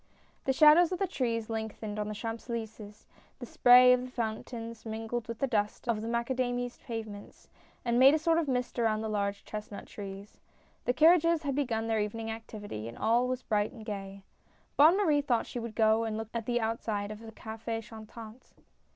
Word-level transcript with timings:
The 0.45 0.51
shadows 0.51 0.91
of 0.91 0.97
the 0.97 1.05
trees 1.05 1.47
lengthened 1.47 1.99
on 1.99 2.07
the 2.07 2.15
Champs 2.15 2.47
Elys^es— 2.47 3.05
the 3.39 3.45
spray 3.45 3.93
of 3.93 4.01
the 4.01 4.09
fountains 4.09 4.83
mingled 4.83 5.27
with 5.27 5.37
the 5.37 5.45
dust 5.45 5.87
of 5.87 6.01
the 6.01 6.07
macadamised 6.07 6.81
pavements, 6.81 7.49
and 7.85 7.99
made 7.99 8.15
a 8.15 8.17
sort 8.17 8.39
of 8.39 8.47
mist 8.47 8.79
around 8.79 9.01
the 9.01 9.07
large 9.09 9.45
chestnut 9.45 9.85
trees. 9.85 10.39
The 10.85 10.93
carriages 10.93 11.43
had 11.43 11.53
begun 11.53 11.85
their 11.85 11.99
evening 11.99 12.31
activity, 12.31 12.87
and 12.87 12.97
all 12.97 13.27
was 13.27 13.43
bright 13.43 13.73
and 13.73 13.85
gay. 13.85 14.23
Bonne 14.75 14.97
Marie 14.97 15.21
thought 15.21 15.45
she 15.45 15.59
would 15.59 15.75
go 15.75 16.03
and 16.03 16.17
look 16.17 16.29
at 16.33 16.47
the 16.47 16.59
outside 16.59 17.11
of 17.11 17.19
the 17.19 17.31
CafS 17.31 17.83
Chantant. 17.83 18.53